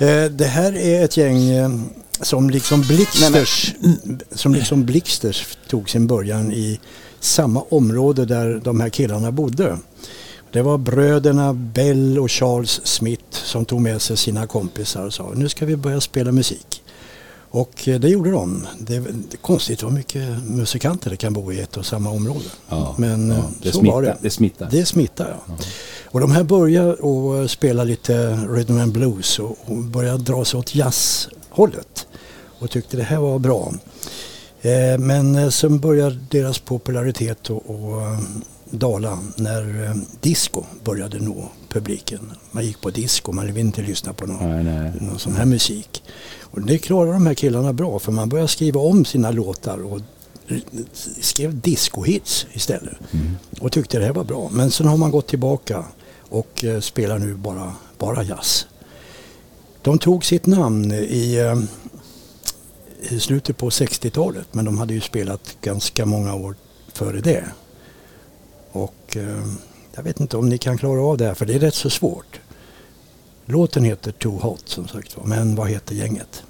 [0.00, 1.50] Eh, det här är ett gäng
[2.22, 3.74] som liksom Blixters,
[4.30, 6.80] som liksom Blixters tog sin början i
[7.20, 9.78] samma område där de här killarna bodde.
[10.52, 15.32] Det var bröderna Bell och Charles Smith som tog med sig sina kompisar och sa
[15.34, 16.82] nu ska vi börja spela musik.
[17.50, 18.66] Och eh, det gjorde de.
[18.78, 19.04] Det är,
[19.40, 22.44] konstigt vad mycket musikanter det kan bo i ett och samma område.
[22.68, 24.16] Ja, Men ja, eh, det så smittar, var det.
[24.22, 24.68] det smittar.
[24.70, 25.54] Det smittar ja.
[26.04, 26.92] Och de här började
[27.44, 32.06] att spela lite rhythm and blues och och började dra sig åt jazzhållet.
[32.58, 33.72] Och tyckte det här var bra.
[34.60, 38.20] Eh, Men eh, sen började deras popularitet att att
[38.70, 42.32] dala när eh, disco började nå publiken.
[42.50, 44.92] Man gick på disco, man ville inte lyssna på någon, Nej, nej.
[45.00, 46.02] någon sån här musik.
[46.40, 50.00] Och det klarar de här killarna bra för man började skriva om sina låtar och
[51.20, 52.94] skrev discohits istället.
[53.60, 54.48] Och tyckte det här var bra.
[54.52, 55.84] Men sen har man gått tillbaka
[56.28, 58.66] och eh, spelar nu bara, bara jazz.
[59.82, 61.60] De tog sitt namn i, eh,
[63.00, 66.54] i slutet på 60-talet men de hade ju spelat ganska många år
[66.92, 67.44] före det.
[68.72, 69.46] Och eh,
[69.94, 71.90] jag vet inte om ni kan klara av det här för det är rätt så
[71.90, 72.40] svårt.
[73.44, 76.42] Låten heter Too Hot som sagt var, men vad heter gänget?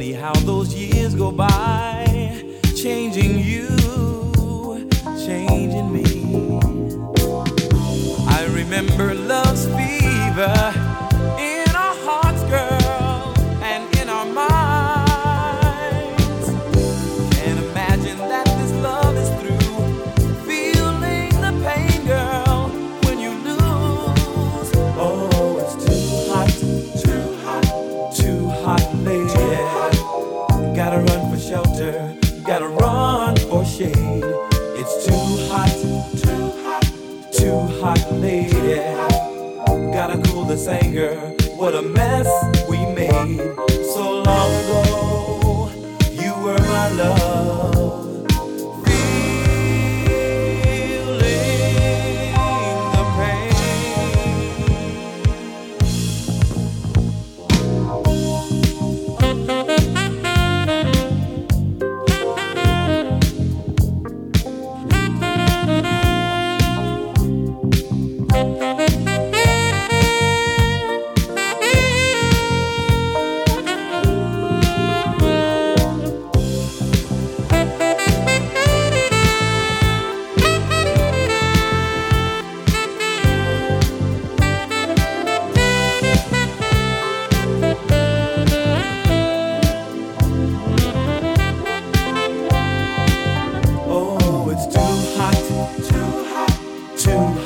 [0.00, 2.06] Funny how those years go by,
[2.74, 3.68] changing you,
[5.26, 6.58] changing me.
[8.26, 10.79] I remember love's fever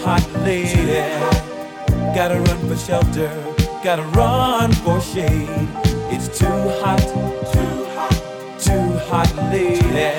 [0.05, 1.01] hot, lady.
[2.15, 3.31] Gotta run for shelter,
[3.83, 5.49] gotta run for shade.
[6.13, 7.01] It's too hot,
[7.53, 8.15] too hot,
[8.61, 10.13] too hot, lady.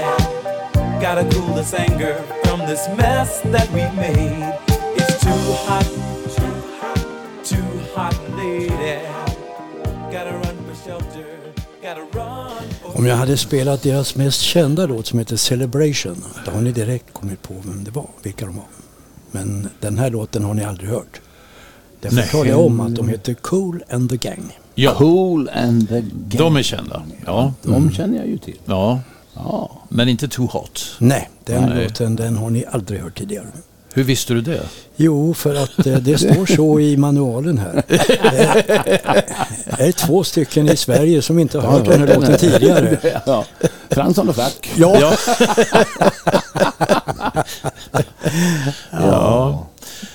[1.01, 4.53] Gotta cool this anger from this mess that we made.
[4.97, 5.85] It's too hot,
[6.37, 6.99] too hot,
[7.43, 8.99] too hot, lady.
[10.11, 15.19] Gotta run for shelter, gotta run Om jag hade spelat deras mest kända låt som
[15.19, 18.84] heter Celebration, då har ni direkt kommit på vem det var, vilka de var.
[19.35, 21.21] Men den här låten har ni aldrig hört.
[22.01, 22.27] Därför Nej.
[22.27, 24.57] talar jag om att de heter Cool and the Gang.
[24.75, 26.37] Ja, Cool and the gang.
[26.37, 27.03] de är kända.
[27.25, 28.57] Ja, De känner jag ju till.
[28.65, 28.99] ja.
[29.33, 29.71] Ja.
[29.89, 30.95] men inte Too Hot.
[30.99, 31.83] Nej, den Nej.
[31.83, 33.45] låten den har ni aldrig hört tidigare.
[33.93, 34.61] Hur visste du det?
[34.95, 37.83] Jo, för att eh, det står så i manualen här.
[39.77, 42.97] Det är två stycken i Sverige som inte har hört den här låten tidigare.
[43.25, 43.45] Ja.
[43.89, 44.71] Fransson och Frack.
[44.75, 45.13] Ja, Ja.
[48.91, 49.67] ja.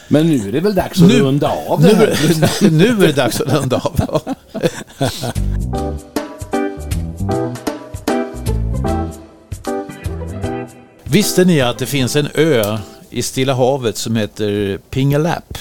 [0.08, 2.70] Men nu är det väl dags att Nu- runda av det Nu, här.
[2.70, 4.20] nu är det dags att runda av.
[11.04, 12.78] Visste ni att det finns en ö
[13.10, 15.58] i Stilla havet som heter Pingelap?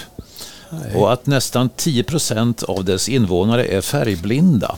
[0.95, 4.75] Och att nästan 10 procent av dess invånare är färgblinda.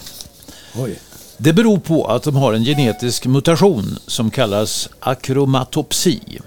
[0.75, 0.99] Oj.
[1.43, 6.39] Det beror på att de har en genetisk mutation som kallas akromatopsi.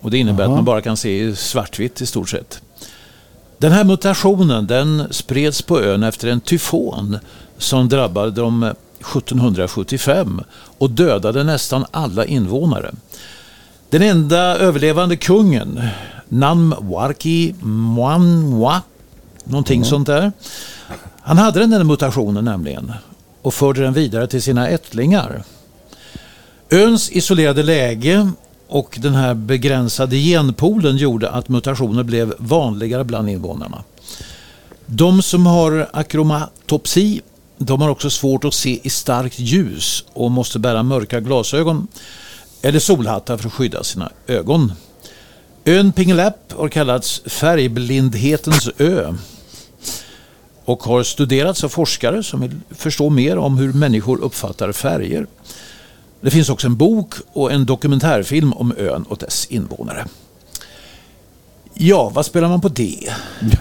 [0.00, 2.62] Och det innebär att man bara kan se i svartvitt i stort sett.
[3.58, 7.18] Den här mutationen den spreds på ön efter en tyfon
[7.58, 10.40] som drabbade dem 1775
[10.78, 12.94] och dödade nästan alla invånare.
[13.90, 15.80] Den enda överlevande kungen,
[16.28, 18.82] Namwarki Mwanwa,
[19.44, 20.32] någonting sånt där.
[21.20, 22.92] Han hade den där mutationen nämligen
[23.48, 25.42] och förde den vidare till sina ättlingar.
[26.70, 28.30] Öns isolerade läge
[28.68, 33.84] och den här begränsade genpoolen gjorde att mutationer blev vanligare bland invånarna.
[34.86, 37.20] De som har akromatopsi
[37.58, 41.86] de har också svårt att se i starkt ljus och måste bära mörka glasögon
[42.62, 44.72] eller solhattar för att skydda sina ögon.
[45.64, 49.14] Ön Pingelap har kallats färgblindhetens ö
[50.68, 55.26] och har studerats av forskare som vill förstå mer om hur människor uppfattar färger.
[56.20, 60.04] Det finns också en bok och en dokumentärfilm om ön och dess invånare.
[61.74, 63.12] Ja, vad spelar man på det?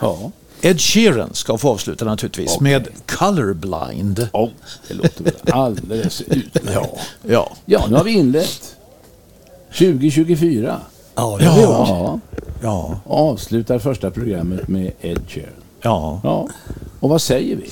[0.01, 0.31] Ja.
[0.61, 2.63] Ed Sheeran ska få avsluta naturligtvis Okej.
[2.73, 4.29] med Colorblind.
[4.33, 4.49] Oh,
[4.87, 6.69] det låter väl alldeles utmärkt.
[6.73, 6.97] Ja.
[7.23, 7.51] Ja.
[7.65, 8.75] ja, nu har vi inlett
[9.77, 10.79] 2024.
[11.15, 11.55] Ja, det gjort.
[11.87, 12.19] Ja,
[12.61, 12.99] Ja.
[13.05, 15.49] avslutar första programmet med Ed Sheeran.
[15.81, 16.19] ja.
[16.23, 16.47] Ja,
[16.99, 17.69] och vad säger vi?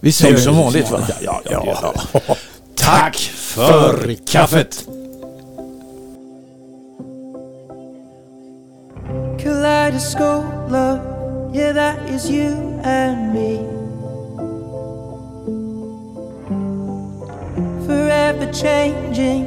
[0.00, 1.00] Vi säger som vanligt va?
[1.20, 1.94] Ja, ja, ja.
[2.74, 4.88] Tack för kaffet!
[9.42, 11.00] Kaleidoscope love,
[11.54, 13.58] yeah, that is you and me.
[17.86, 19.46] Forever changing,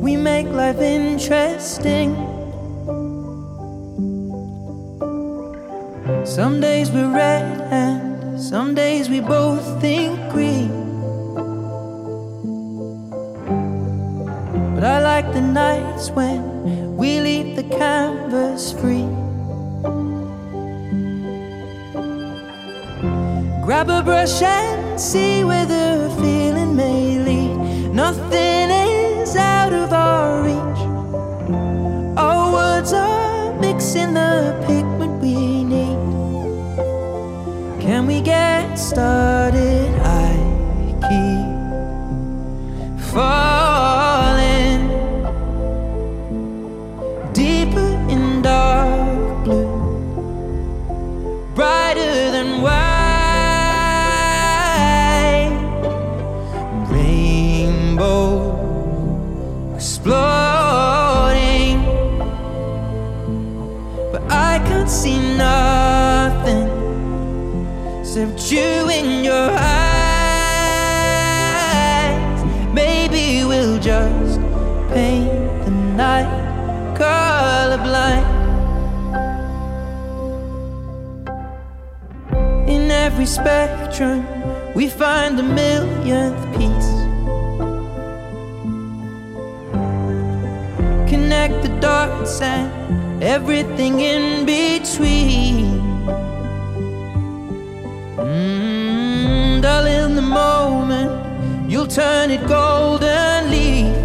[0.00, 2.16] we make life interesting.
[6.24, 8.11] Some days we're red and
[8.42, 10.68] some days we both think green.
[14.74, 19.06] But I like the nights when we leave the canvas free.
[23.64, 26.01] Grab a brush and see where the
[38.82, 39.61] started?
[92.22, 95.80] Dots and everything in between.
[98.16, 103.96] Mm, dull in the moment, you'll turn it golden leaf.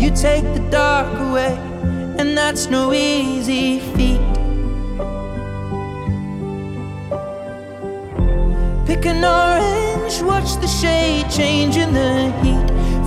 [0.00, 1.56] You take the dark away,
[2.18, 4.20] and that's no easy feat.
[8.86, 12.59] Pick an orange, watch the shade change in the heat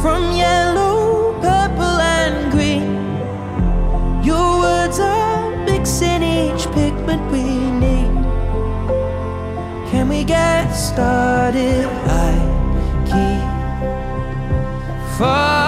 [0.04, 2.92] from yellow, purple, and green.
[4.22, 7.44] Your words are mixing each pigment we
[7.84, 8.12] need.
[9.90, 11.86] Can we get started?
[12.26, 12.34] I
[13.12, 13.48] keep
[15.18, 15.63] falling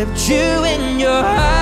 [0.00, 1.59] except you in your eyes.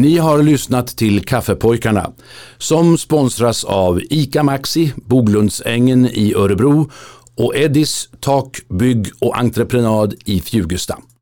[0.00, 2.10] Ni har lyssnat till Kaffepojkarna
[2.58, 6.90] som sponsras av ICA Maxi, Boglundsängen i Örebro
[7.36, 10.98] och Eddis Tak, Bygg och Entreprenad i Fjugesta.